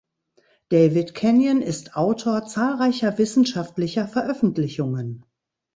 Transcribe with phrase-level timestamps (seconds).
[0.71, 5.27] David Kenyon ist Autor zahlreicher wissenschaftlicher Veröffentlichungen.